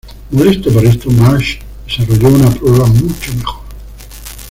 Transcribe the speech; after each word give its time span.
Molesto 0.31 0.71
por 0.73 0.83
esto, 0.83 1.11
Marsh 1.11 1.59
desarrolló 1.87 2.29
una 2.35 2.49
prueba 2.49 2.87
mucho 2.87 3.33
mejor. 3.35 3.61